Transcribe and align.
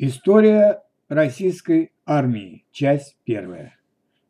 История 0.00 0.84
российской 1.08 1.90
армии. 2.06 2.64
Часть 2.70 3.16
первая. 3.24 3.76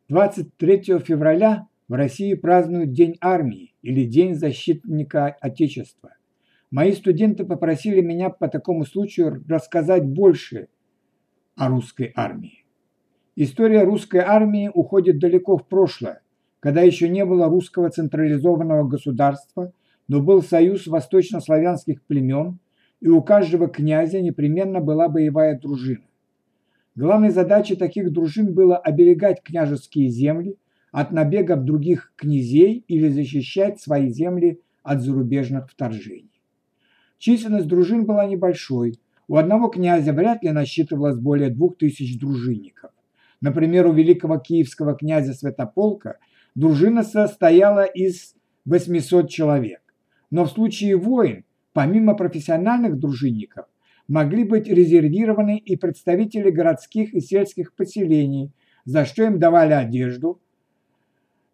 23 0.09 0.99
февраля 1.01 1.69
в 1.89 1.93
России 1.93 2.33
празднуют 2.33 2.93
День 2.93 3.19
армии 3.21 3.75
или 3.83 4.07
День 4.07 4.35
защитника 4.35 5.27
Отечества. 5.43 6.15
Мои 6.71 6.93
студенты 6.93 7.45
попросили 7.45 8.01
меня 8.01 8.31
по 8.31 8.49
такому 8.49 8.87
случаю 8.87 9.45
рассказать 9.47 10.07
больше 10.07 10.69
о 11.55 11.69
русской 11.69 12.15
армии. 12.17 12.65
История 13.37 13.83
русской 13.83 14.23
армии 14.23 14.71
уходит 14.73 15.19
далеко 15.19 15.59
в 15.59 15.69
прошлое, 15.69 16.23
когда 16.61 16.81
еще 16.81 17.11
не 17.11 17.27
было 17.27 17.47
русского 17.47 17.91
централизованного 17.91 18.89
государства, 18.89 19.75
но 20.09 20.23
был 20.23 20.41
союз 20.43 20.87
восточнославянских 20.87 22.03
племен– 22.05 22.59
и 23.01 23.09
у 23.09 23.23
каждого 23.23 23.69
князя 23.69 24.21
непременно 24.21 24.81
была 24.81 25.09
боевая 25.09 25.59
дружина. 25.59 26.05
Главной 26.95 27.31
задачей 27.31 27.77
таких 27.77 28.13
дружин 28.13 28.55
было 28.55 28.77
оберегать 28.77 29.43
княжеские 29.43 30.09
земли 30.09 30.57
от 30.91 31.13
набегов 31.13 31.65
других 31.65 32.13
князей 32.17 32.85
или 32.89 33.09
защищать 33.09 33.81
свои 33.81 34.09
земли 34.09 34.61
от 34.83 35.03
зарубежных 35.03 35.71
вторжений. 35.71 36.43
Численность 37.19 37.69
дружин 37.69 38.05
была 38.05 38.27
небольшой. 38.27 38.99
У 39.29 39.37
одного 39.37 39.69
князя 39.69 40.13
вряд 40.13 40.43
ли 40.43 40.51
насчитывалось 40.51 41.19
более 41.19 41.51
двух 41.51 41.77
тысяч 41.77 42.19
дружинников. 42.19 42.91
Например, 43.41 43.87
у 43.87 43.93
великого 43.93 44.39
киевского 44.39 44.97
князя 44.97 45.35
Святополка 45.35 46.19
дружина 46.55 47.03
состояла 47.03 47.85
из 47.85 48.35
800 48.65 49.29
человек. 49.29 49.83
Но 50.31 50.45
в 50.45 50.51
случае 50.51 50.97
войн 50.97 51.45
Помимо 51.79 52.15
профессиональных 52.15 52.99
дружинников, 52.99 53.67
могли 54.09 54.43
быть 54.43 54.67
резервированы 54.67 55.59
и 55.59 55.77
представители 55.77 56.51
городских 56.51 57.15
и 57.15 57.21
сельских 57.21 57.73
поселений, 57.73 58.51
за 58.85 59.05
что 59.05 59.23
им 59.23 59.39
давали 59.39 59.75
одежду, 59.75 60.41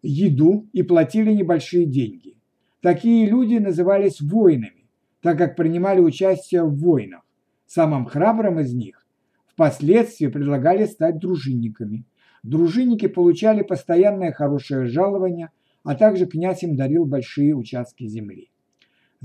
еду 0.01 0.67
и 0.73 0.81
платили 0.81 1.31
небольшие 1.31 1.85
деньги. 1.85 2.39
Такие 2.81 3.29
люди 3.29 3.57
назывались 3.57 4.19
воинами, 4.19 4.89
так 5.21 5.37
как 5.37 5.55
принимали 5.55 5.99
участие 5.99 6.63
в 6.63 6.75
войнах. 6.75 7.21
Самым 7.67 8.07
храбрым 8.07 8.59
из 8.59 8.73
них 8.73 9.05
впоследствии 9.45 10.25
предлагали 10.25 10.85
стать 10.85 11.19
дружинниками. 11.19 12.03
Дружинники 12.41 13.05
получали 13.07 13.61
постоянное 13.61 14.31
хорошее 14.31 14.87
жалование, 14.87 15.51
а 15.83 15.93
также 15.93 16.25
князь 16.25 16.63
им 16.63 16.75
дарил 16.75 17.05
большие 17.05 17.53
участки 17.53 18.07
земли. 18.07 18.49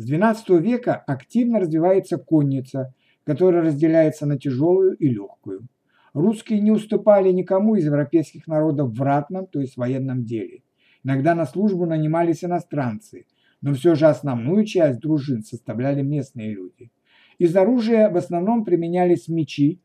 С 0.01 0.11
XII 0.11 0.59
века 0.63 0.95
активно 0.95 1.61
развивается 1.61 2.17
конница, 2.17 2.95
которая 3.25 3.65
разделяется 3.65 4.25
на 4.25 4.39
тяжелую 4.39 4.97
и 4.97 5.07
легкую. 5.11 5.69
Русские 6.15 6.61
не 6.61 6.71
уступали 6.71 7.31
никому 7.31 7.75
из 7.75 7.85
европейских 7.85 8.47
народов 8.47 8.93
в 8.93 9.03
ратном, 9.03 9.47
то 9.47 9.61
есть 9.61 9.77
военном 9.77 10.25
деле. 10.25 10.63
Иногда 11.05 11.35
на 11.35 11.45
службу 11.45 11.85
нанимались 11.85 12.43
иностранцы, 12.43 13.27
но 13.61 13.75
все 13.75 13.95
же 13.95 14.07
основную 14.07 14.65
часть 14.65 15.01
дружин 15.01 15.43
составляли 15.43 16.01
местные 16.01 16.55
люди. 16.55 16.91
Из 17.37 17.55
оружия 17.55 18.09
в 18.09 18.17
основном 18.17 18.65
применялись 18.65 19.29
мечи, 19.29 19.83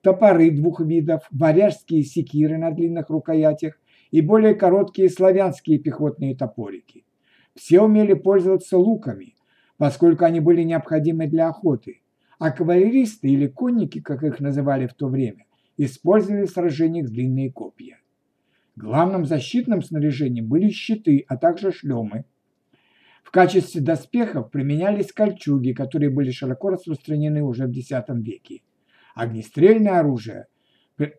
топоры 0.00 0.50
двух 0.50 0.80
видов, 0.80 1.22
варяжские 1.30 2.02
секиры 2.02 2.58
на 2.58 2.72
длинных 2.72 3.10
рукоятях 3.10 3.78
и 4.10 4.22
более 4.22 4.56
короткие 4.56 5.08
славянские 5.08 5.78
пехотные 5.78 6.34
топорики. 6.34 7.04
Все 7.54 7.80
умели 7.80 8.14
пользоваться 8.14 8.76
луками, 8.76 9.36
поскольку 9.82 10.24
они 10.24 10.38
были 10.38 10.62
необходимы 10.62 11.26
для 11.26 11.48
охоты, 11.48 12.02
а 12.38 12.52
кавалеристы 12.52 13.28
или 13.28 13.48
конники, 13.48 14.00
как 14.00 14.22
их 14.22 14.38
называли 14.38 14.86
в 14.86 14.94
то 14.94 15.08
время, 15.08 15.44
использовали 15.76 16.46
в 16.46 16.50
сражениях 16.50 17.08
длинные 17.08 17.50
копья. 17.50 17.98
Главным 18.76 19.26
защитным 19.26 19.82
снаряжением 19.82 20.46
были 20.46 20.70
щиты, 20.70 21.24
а 21.26 21.36
также 21.36 21.72
шлемы. 21.72 22.26
В 23.24 23.32
качестве 23.32 23.80
доспехов 23.80 24.52
применялись 24.52 25.10
кольчуги, 25.10 25.72
которые 25.72 26.10
были 26.10 26.30
широко 26.30 26.70
распространены 26.70 27.42
уже 27.42 27.66
в 27.66 27.72
X 27.72 27.90
веке. 28.08 28.62
Огнестрельное 29.16 29.98
оружие 29.98 30.46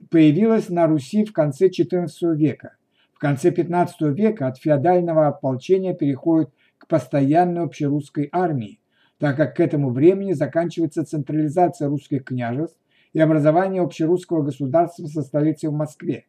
появилось 0.10 0.70
на 0.70 0.88
Руси 0.88 1.26
в 1.26 1.34
конце 1.34 1.68
XIV 1.68 2.08
века. 2.38 2.78
В 3.12 3.20
конце 3.20 3.50
XV 3.50 4.14
века 4.14 4.48
от 4.48 4.58
феодального 4.58 5.28
ополчения 5.28 5.94
переходит 5.94 6.50
к 6.84 6.88
постоянной 6.88 7.64
общерусской 7.64 8.28
армии, 8.32 8.82
так 9.18 9.38
как 9.38 9.56
к 9.56 9.60
этому 9.62 9.92
времени 9.92 10.34
заканчивается 10.34 11.06
централизация 11.06 11.88
русских 11.88 12.26
княжеств 12.26 12.78
и 13.14 13.20
образование 13.20 13.82
общерусского 13.82 14.42
государства 14.42 15.06
со 15.08 15.22
столицей 15.22 15.70
в 15.70 15.74
Москве. 15.74 16.26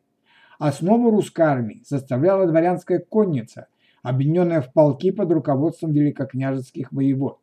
Основу 0.60 1.10
русской 1.10 1.42
армии 1.42 1.82
составляла 1.84 2.46
дворянская 2.46 3.00
конница, 3.00 3.66
объединенная 4.02 4.60
в 4.60 4.72
полки 4.72 5.10
под 5.10 5.32
руководством 5.32 5.92
великокняжеских 5.92 6.92
воевод. 6.92 7.40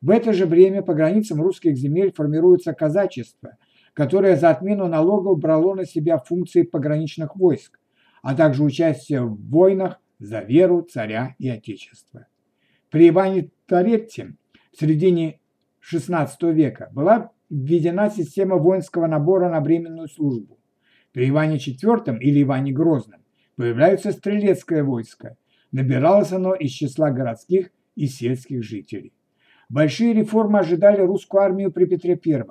В 0.00 0.10
это 0.10 0.32
же 0.32 0.46
время 0.46 0.82
по 0.82 0.94
границам 0.94 1.42
русских 1.42 1.76
земель 1.76 2.12
формируется 2.12 2.72
казачество, 2.72 3.56
которое 3.92 4.36
за 4.36 4.50
отмену 4.50 4.86
налогов 4.86 5.40
брало 5.40 5.74
на 5.74 5.84
себя 5.84 6.18
функции 6.18 6.62
пограничных 6.62 7.34
войск, 7.34 7.80
а 8.22 8.36
также 8.36 8.62
участие 8.62 9.22
в 9.22 9.36
войнах 9.50 10.00
за 10.20 10.40
веру 10.40 10.82
царя 10.82 11.34
и 11.38 11.48
отечества. 11.48 12.26
При 12.90 13.08
Иване 13.08 13.50
Торетте 13.66 14.34
в 14.72 14.78
середине 14.78 15.40
XVI 15.82 16.28
века 16.52 16.90
была 16.92 17.32
введена 17.48 18.10
система 18.10 18.56
воинского 18.56 19.06
набора 19.06 19.48
на 19.48 19.60
временную 19.60 20.08
службу. 20.08 20.58
При 21.12 21.28
Иване 21.28 21.56
IV 21.56 22.18
или 22.20 22.42
Иване 22.42 22.72
Грозном 22.72 23.20
появляется 23.56 24.12
стрелецкое 24.12 24.84
войско. 24.84 25.36
Набиралось 25.72 26.32
оно 26.32 26.54
из 26.54 26.70
числа 26.70 27.10
городских 27.10 27.70
и 27.96 28.06
сельских 28.06 28.62
жителей. 28.62 29.12
Большие 29.68 30.12
реформы 30.12 30.58
ожидали 30.58 31.00
русскую 31.00 31.42
армию 31.42 31.72
при 31.72 31.86
Петре 31.86 32.20
I. 32.24 32.44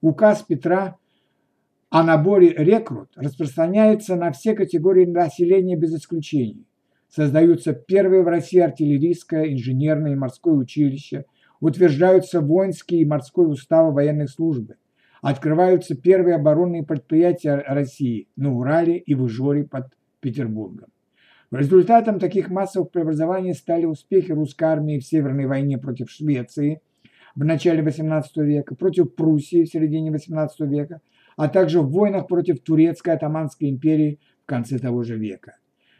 Указ 0.00 0.42
Петра 0.42 0.96
о 1.90 2.02
наборе 2.02 2.52
рекрут 2.52 3.10
распространяется 3.16 4.16
на 4.16 4.30
все 4.32 4.54
категории 4.54 5.06
населения 5.06 5.76
без 5.76 5.94
исключений. 5.94 6.67
Создаются 7.08 7.72
первые 7.72 8.22
в 8.22 8.28
России 8.28 8.58
артиллерийское, 8.58 9.52
инженерное 9.52 10.12
и 10.12 10.16
морское 10.16 10.54
училище, 10.54 11.24
утверждаются 11.60 12.40
воинские 12.40 13.00
и 13.00 13.06
морской 13.06 13.50
уставы 13.50 13.92
военной 13.92 14.28
службы, 14.28 14.76
открываются 15.22 15.96
первые 15.96 16.36
оборонные 16.36 16.84
предприятия 16.84 17.64
России 17.66 18.28
на 18.36 18.54
Урале 18.54 18.98
и 18.98 19.14
в 19.14 19.26
Ижоре 19.26 19.64
под 19.64 19.86
Петербургом. 20.20 20.88
Результатом 21.50 22.18
таких 22.18 22.50
массовых 22.50 22.90
преобразований 22.90 23.54
стали 23.54 23.86
успехи 23.86 24.32
русской 24.32 24.64
армии 24.64 24.98
в 24.98 25.04
Северной 25.04 25.46
войне 25.46 25.78
против 25.78 26.10
Швеции 26.10 26.82
в 27.34 27.42
начале 27.42 27.82
XVIII 27.82 28.22
века, 28.44 28.74
против 28.74 29.14
Пруссии 29.14 29.64
в 29.64 29.68
середине 29.68 30.10
XVIII 30.10 30.48
века, 30.66 31.00
а 31.36 31.48
также 31.48 31.80
в 31.80 31.90
войнах 31.90 32.28
против 32.28 32.60
Турецкой 32.60 33.14
Атаманской 33.14 33.70
империи 33.70 34.18
в 34.42 34.46
конце 34.46 34.78
того 34.78 35.04
же 35.04 35.16
века. 35.16 35.56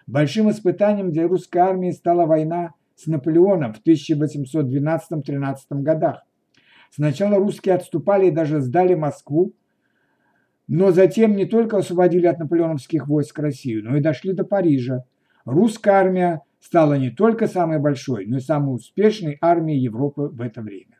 Большим 0.09 0.51
испытанием 0.51 1.13
для 1.13 1.29
русской 1.29 1.59
армии 1.59 1.91
стала 1.91 2.25
война 2.25 2.73
с 2.97 3.07
Наполеоном 3.09 3.75
в 3.75 3.87
1812-13 3.87 5.55
годах. 5.71 6.23
Сначала 6.91 7.37
русские 7.37 7.75
отступали 7.75 8.29
и 8.29 8.31
даже 8.31 8.63
сдали 8.63 8.95
Москву, 8.95 9.53
но 10.67 10.93
затем 10.93 11.37
не 11.37 11.45
только 11.45 11.77
освободили 11.77 12.27
от 12.27 12.39
наполеоновских 12.39 13.07
войск 13.07 13.39
Россию, 13.39 13.85
но 13.85 13.99
и 13.99 14.01
дошли 14.01 14.33
до 14.33 14.45
Парижа. 14.45 15.05
Русская 15.45 15.91
армия 15.91 16.41
стала 16.59 16.95
не 16.95 17.11
только 17.11 17.47
самой 17.47 17.79
большой, 17.79 18.25
но 18.25 18.39
и 18.39 18.41
самой 18.41 18.77
успешной 18.77 19.37
армией 19.43 19.81
Европы 19.81 20.23
в 20.23 20.41
это 20.41 20.63
время. 20.63 20.99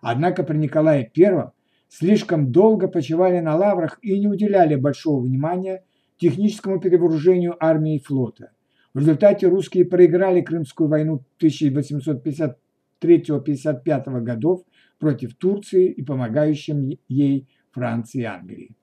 Однако 0.00 0.44
при 0.44 0.58
Николае 0.58 1.10
I 1.18 1.50
слишком 1.88 2.52
долго 2.52 2.86
почивали 2.86 3.40
на 3.40 3.56
лаврах 3.56 3.98
и 4.00 4.16
не 4.16 4.28
уделяли 4.28 4.76
большого 4.76 5.24
внимания 5.24 5.82
техническому 6.18 6.80
перевооружению 6.80 7.56
армии 7.58 7.96
и 7.96 8.02
флота. 8.02 8.52
В 8.92 8.98
результате 9.00 9.48
русские 9.48 9.84
проиграли 9.84 10.40
Крымскую 10.40 10.88
войну 10.88 11.24
1853-55 11.40 14.20
годов 14.20 14.62
против 14.98 15.34
Турции 15.34 15.90
и 15.90 16.02
помогающим 16.02 16.90
ей 17.08 17.48
Франции 17.72 18.20
и 18.20 18.24
Англии. 18.24 18.76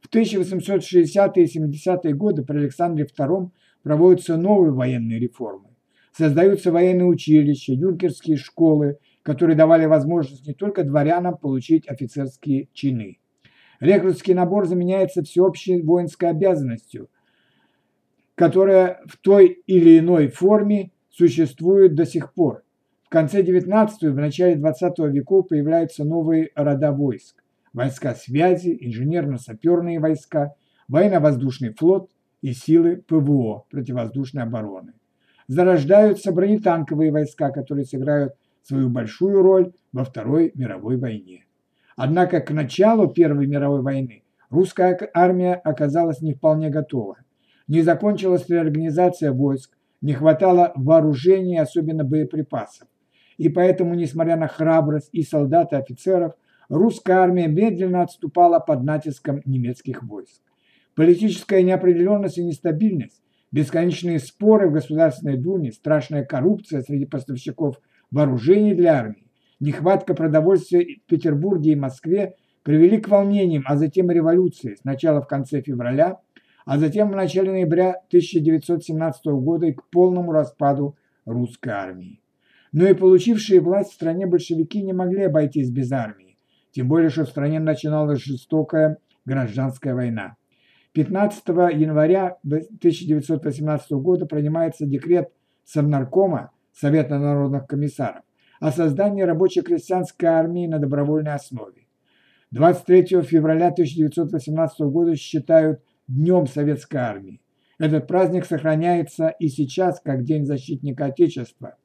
В 0.00 0.08
1860-е 0.08 1.44
и 1.44 1.58
70-е 1.58 2.14
годы 2.14 2.44
при 2.44 2.58
Александре 2.58 3.06
II 3.06 3.50
проводятся 3.82 4.36
новые 4.36 4.72
военные 4.72 5.18
реформы. 5.18 5.70
Создаются 6.12 6.70
военные 6.70 7.06
училища, 7.06 7.72
юнкерские 7.72 8.36
школы, 8.36 8.98
которые 9.22 9.56
давали 9.56 9.86
возможность 9.86 10.46
не 10.46 10.54
только 10.54 10.84
дворянам 10.84 11.36
получить 11.36 11.88
офицерские 11.88 12.68
чины– 12.72 13.18
Рекрутский 13.80 14.34
набор 14.34 14.66
заменяется 14.66 15.22
всеобщей 15.22 15.82
воинской 15.82 16.30
обязанностью, 16.30 17.08
которая 18.34 19.00
в 19.06 19.16
той 19.18 19.62
или 19.66 19.98
иной 19.98 20.28
форме 20.28 20.92
существует 21.10 21.94
до 21.94 22.06
сих 22.06 22.32
пор. 22.34 22.62
В 23.04 23.08
конце 23.08 23.42
XIX 23.42 23.88
и 24.00 24.06
в 24.08 24.16
начале 24.16 24.56
XX 24.56 25.10
веков 25.10 25.48
появляются 25.48 26.04
новые 26.04 26.50
рода 26.54 26.92
войск. 26.92 27.42
войска 27.72 28.14
связи, 28.14 28.76
инженерно-саперные 28.80 30.00
войска, 30.00 30.54
военно-воздушный 30.88 31.74
флот 31.74 32.10
и 32.42 32.52
силы 32.52 32.96
ПВО 32.96 33.64
противовоздушной 33.70 34.42
обороны. 34.42 34.94
Зарождаются 35.46 36.32
бронетанковые 36.32 37.12
войска, 37.12 37.50
которые 37.50 37.84
сыграют 37.84 38.34
свою 38.62 38.88
большую 38.88 39.42
роль 39.42 39.72
во 39.92 40.04
Второй 40.04 40.50
мировой 40.54 40.96
войне. 40.96 41.45
Однако 41.96 42.40
к 42.40 42.50
началу 42.50 43.08
Первой 43.08 43.46
мировой 43.46 43.80
войны 43.80 44.22
русская 44.50 44.98
армия 45.14 45.54
оказалась 45.54 46.20
не 46.20 46.34
вполне 46.34 46.68
готова. 46.68 47.16
Не 47.68 47.82
закончилась 47.82 48.48
реорганизация 48.48 49.32
войск, 49.32 49.76
не 50.02 50.12
хватало 50.12 50.72
вооружения, 50.76 51.62
особенно 51.62 52.04
боеприпасов. 52.04 52.86
И 53.38 53.48
поэтому, 53.48 53.94
несмотря 53.94 54.36
на 54.36 54.46
храбрость 54.46 55.08
и 55.12 55.22
солдат 55.22 55.72
и 55.72 55.76
офицеров, 55.76 56.34
русская 56.68 57.14
армия 57.14 57.48
медленно 57.48 58.02
отступала 58.02 58.60
под 58.60 58.84
натиском 58.84 59.40
немецких 59.44 60.02
войск. 60.02 60.42
Политическая 60.94 61.62
неопределенность 61.62 62.38
и 62.38 62.44
нестабильность, 62.44 63.22
бесконечные 63.52 64.18
споры 64.18 64.68
в 64.68 64.72
Государственной 64.72 65.36
Думе, 65.38 65.72
страшная 65.72 66.24
коррупция 66.24 66.82
среди 66.82 67.06
поставщиков 67.06 67.80
вооружений 68.10 68.74
для 68.74 68.98
армии, 68.98 69.25
нехватка 69.60 70.14
продовольствия 70.14 70.98
в 71.04 71.08
Петербурге 71.08 71.72
и 71.72 71.76
Москве 71.76 72.34
привели 72.62 72.98
к 72.98 73.08
волнениям, 73.08 73.62
а 73.66 73.76
затем 73.76 74.10
революции, 74.10 74.76
сначала 74.80 75.22
в 75.22 75.28
конце 75.28 75.62
февраля, 75.62 76.18
а 76.64 76.78
затем 76.78 77.10
в 77.10 77.16
начале 77.16 77.52
ноября 77.52 77.90
1917 78.08 79.26
года 79.26 79.66
и 79.66 79.72
к 79.72 79.88
полному 79.88 80.32
распаду 80.32 80.96
русской 81.24 81.70
армии. 81.70 82.20
Но 82.72 82.86
и 82.86 82.94
получившие 82.94 83.60
власть 83.60 83.92
в 83.92 83.94
стране 83.94 84.26
большевики 84.26 84.82
не 84.82 84.92
могли 84.92 85.22
обойтись 85.22 85.70
без 85.70 85.92
армии, 85.92 86.36
тем 86.72 86.88
более, 86.88 87.08
что 87.08 87.24
в 87.24 87.28
стране 87.28 87.60
начиналась 87.60 88.22
жестокая 88.22 88.98
гражданская 89.24 89.94
война. 89.94 90.36
15 90.92 91.46
января 91.48 92.38
1918 92.44 93.92
года 93.92 94.26
принимается 94.26 94.86
декрет 94.86 95.28
Совнаркома 95.64 96.50
Совета 96.72 97.18
народных 97.18 97.66
комиссаров 97.66 98.25
о 98.60 98.70
создании 98.72 99.22
рабочей 99.22 99.62
крестьянской 99.62 100.28
армии 100.28 100.66
на 100.66 100.78
добровольной 100.78 101.34
основе. 101.34 101.86
23 102.52 103.22
февраля 103.22 103.68
1918 103.68 104.80
года 104.80 105.16
считают 105.16 105.80
Днем 106.08 106.46
Советской 106.46 106.98
Армии. 106.98 107.40
Этот 107.78 108.06
праздник 108.06 108.46
сохраняется 108.46 109.28
и 109.28 109.48
сейчас 109.48 110.00
как 110.00 110.22
День 110.22 110.46
защитника 110.46 111.06
Отечества. 111.06 111.76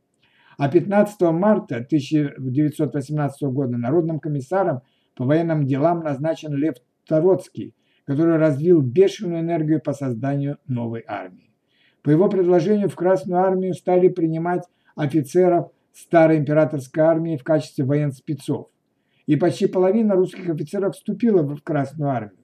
А 0.57 0.69
15 0.69 1.21
марта 1.31 1.77
1918 1.77 3.41
года 3.43 3.77
Народным 3.77 4.19
комиссаром 4.19 4.81
по 5.15 5.25
военным 5.25 5.65
делам 5.65 6.01
назначен 6.01 6.53
Лев 6.53 6.75
Троцкий, 7.07 7.73
который 8.05 8.37
развил 8.37 8.81
бешеную 8.81 9.41
энергию 9.41 9.81
по 9.81 9.93
созданию 9.93 10.59
новой 10.67 11.03
армии. 11.07 11.49
По 12.03 12.09
его 12.09 12.29
предложению 12.29 12.89
в 12.89 12.95
Красную 12.95 13.41
армию 13.41 13.73
стали 13.73 14.07
принимать 14.07 14.63
офицеров 14.95 15.71
старой 15.93 16.37
императорской 16.37 17.03
армии 17.03 17.37
в 17.37 17.43
качестве 17.43 17.85
военспецов. 17.85 18.67
И 19.25 19.35
почти 19.35 19.67
половина 19.67 20.15
русских 20.15 20.49
офицеров 20.49 20.95
вступила 20.95 21.43
в 21.43 21.61
Красную 21.61 22.09
армию. 22.09 22.43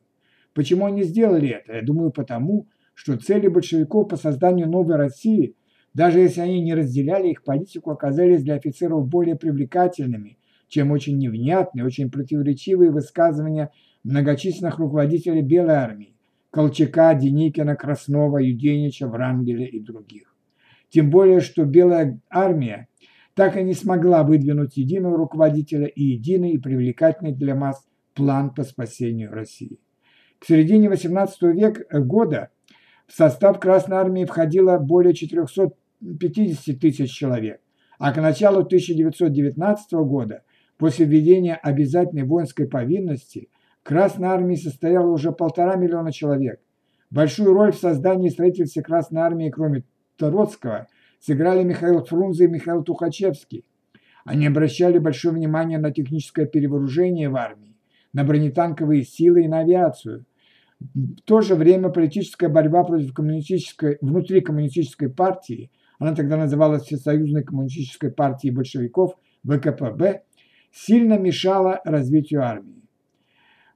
Почему 0.53 0.85
они 0.85 1.03
сделали 1.03 1.49
это? 1.49 1.73
Я 1.73 1.81
думаю, 1.81 2.11
потому, 2.11 2.67
что 2.93 3.17
цели 3.17 3.47
большевиков 3.47 4.07
по 4.07 4.15
созданию 4.15 4.67
новой 4.69 4.95
России, 4.95 5.55
даже 5.93 6.19
если 6.19 6.41
они 6.41 6.61
не 6.61 6.73
разделяли 6.73 7.29
их 7.29 7.43
политику, 7.43 7.91
оказались 7.91 8.43
для 8.43 8.55
офицеров 8.55 9.07
более 9.07 9.35
привлекательными, 9.35 10.37
чем 10.67 10.91
очень 10.91 11.17
невнятные, 11.17 11.85
очень 11.85 12.09
противоречивые 12.09 12.91
высказывания 12.91 13.71
многочисленных 14.03 14.79
руководителей 14.79 15.41
Белой 15.41 15.75
армии– 15.75 16.13
Колчака, 16.51 17.13
Деникина, 17.13 17.75
Краснова, 17.75 18.39
Юденича, 18.39 19.07
Врангеля 19.07 19.65
и 19.65 19.79
других. 19.79 20.35
Тем 20.89 21.09
более, 21.09 21.39
что 21.39 21.65
Белая 21.65 22.19
армия 22.29 22.86
так 23.37 23.55
и 23.55 23.61
не 23.61 23.75
смогла 23.75 24.23
выдвинуть 24.23 24.77
единого 24.77 25.15
руководителя 25.15 25.85
и 25.85 26.01
единый 26.01 26.53
и 26.53 26.57
привлекательный 26.57 27.33
для 27.33 27.53
масс 27.53 27.85
план 28.15 28.51
по 28.51 28.63
спасению 28.63 29.31
России. 29.31 29.79
К 30.39 30.45
середине 30.45 30.87
XVIII 30.87 31.53
века 31.53 31.83
э, 31.87 31.99
года 31.99 32.49
в 33.05 33.13
состав 33.13 33.59
Красной 33.59 33.97
Армии 33.97 34.25
входило 34.25 34.79
более 34.79 35.13
450 35.13 36.79
тысяч 36.79 37.11
человек, 37.11 37.61
а 37.99 38.11
к 38.11 38.19
началу 38.19 38.61
1919 38.61 39.93
года, 39.93 40.41
после 40.77 41.05
введения 41.05 41.53
обязательной 41.53 42.23
воинской 42.23 42.67
повинности, 42.67 43.49
в 43.83 43.87
Красной 43.87 44.29
Армии 44.29 44.55
состояло 44.55 45.11
уже 45.11 45.31
полтора 45.31 45.75
миллиона 45.75 46.11
человек. 46.11 46.59
Большую 47.11 47.53
роль 47.53 47.71
в 47.71 47.77
создании 47.77 48.29
и 48.29 48.31
строительстве 48.31 48.81
Красной 48.81 49.21
Армии, 49.21 49.51
кроме 49.51 49.83
Троцкого, 50.17 50.87
сыграли 51.19 51.63
Михаил 51.63 52.03
Фрунзе 52.03 52.45
и 52.45 52.49
Михаил 52.49 52.83
Тухачевский. 52.83 53.65
Они 54.25 54.45
обращали 54.45 54.97
большое 54.97 55.33
внимание 55.33 55.79
на 55.79 55.91
техническое 55.91 56.45
перевооружение 56.45 57.29
в 57.29 57.35
армии, 57.35 57.77
на 58.13 58.23
бронетанковые 58.23 59.03
силы 59.03 59.43
и 59.43 59.47
на 59.47 59.59
авиацию. 59.59 60.25
В 60.79 61.21
то 61.25 61.41
же 61.41 61.55
время 61.55 61.89
политическая 61.89 62.49
борьба 62.49 62.83
против 62.83 63.13
коммунистической, 63.13 63.97
внутри 64.01 64.41
коммунистической 64.41 65.09
партии, 65.09 65.71
она 65.97 66.13
тогда 66.13 66.37
называлась 66.37 66.83
Всесоюзной 66.83 67.43
коммунистической 67.43 68.11
партией 68.11 68.53
большевиков, 68.53 69.15
ВКПБ, 69.43 70.21
сильно 70.71 71.17
мешала 71.17 71.81
развитию 71.85 72.43
армии. 72.43 72.83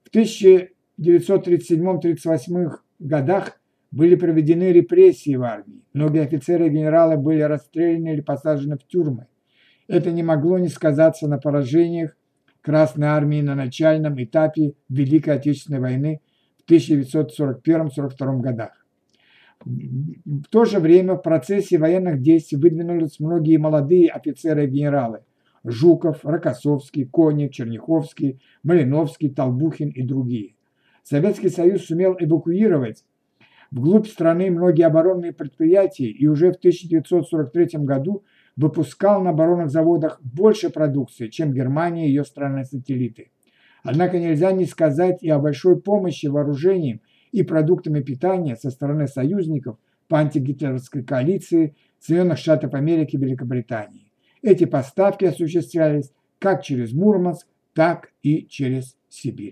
В 0.03 0.15
1937-1938 0.15 2.71
годах 2.99 3.60
были 3.91 4.15
проведены 4.15 4.71
репрессии 4.71 5.35
в 5.35 5.43
армии. 5.43 5.83
Многие 5.93 6.23
офицеры 6.23 6.67
и 6.67 6.69
генералы 6.69 7.17
были 7.17 7.41
расстреляны 7.41 8.13
или 8.13 8.21
посажены 8.21 8.77
в 8.77 8.88
тюрьмы. 8.88 9.27
Это 9.88 10.11
не 10.11 10.23
могло 10.23 10.57
не 10.57 10.69
сказаться 10.69 11.27
на 11.27 11.38
поражениях 11.38 12.15
Красной 12.61 13.07
Армии 13.07 13.41
на 13.41 13.55
начальном 13.55 14.21
этапе 14.23 14.73
Великой 14.88 15.35
Отечественной 15.35 15.79
войны 15.79 16.21
в 16.65 16.71
1941-1942 16.71 18.39
годах. 18.39 18.85
В 19.65 20.44
то 20.49 20.65
же 20.65 20.79
время 20.79 21.15
в 21.15 21.21
процессе 21.21 21.77
военных 21.77 22.21
действий 22.21 22.57
выдвинулись 22.57 23.19
многие 23.19 23.57
молодые 23.57 24.09
офицеры 24.09 24.65
и 24.65 24.69
генералы– 24.69 25.21
Жуков, 25.63 26.25
Рокоссовский, 26.25 27.05
Конев, 27.05 27.51
Черняховский, 27.51 28.41
Малиновский, 28.63 29.29
Толбухин 29.29 29.89
и 29.89 30.01
другие. 30.03 30.55
Советский 31.03 31.49
Союз 31.49 31.85
сумел 31.85 32.16
эвакуировать 32.19 33.04
вглубь 33.71 34.07
страны 34.07 34.51
многие 34.51 34.83
оборонные 34.83 35.33
предприятия 35.33 36.09
и 36.09 36.28
уже 36.28 36.51
в 36.51 36.57
1943 36.57 37.80
году 37.85 38.23
выпускал 38.56 39.21
на 39.21 39.31
оборонных 39.31 39.69
заводах 39.69 40.19
больше 40.21 40.69
продукции, 40.69 41.30
чем 41.30 41.54
Германия 41.54 42.06
и 42.06 42.09
ее 42.09 42.25
страны-сателлиты. 42.25 43.31
Однако 43.83 44.19
нельзя 44.19 44.51
не 44.51 44.66
сказать 44.66 45.23
и 45.23 45.30
о 45.30 45.40
большой 45.40 45.81
помощи 45.81 46.28
вооружением 46.28 47.01
и 47.31 47.44
продуктами 47.44 48.01
питания 48.01 48.56
со 48.56 48.69
стороны 48.69 49.07
союзников 49.07 49.78
по 50.07 50.19
антигитлеровской 50.19 51.04
коалиции 51.04 51.75
Соединенных 51.99 52.37
Штатов 52.37 52.73
Америки 52.73 53.16
и 53.16 53.19
Великобритании. 53.19 54.11
Эти 54.42 54.66
поставки 54.66 55.25
осуществлялись 55.25 56.11
как 56.40 56.63
через 56.63 56.92
Мурманск, 56.92 57.47
так 57.73 58.11
и 58.21 58.45
через 58.47 58.97
Сибирь. 59.07 59.49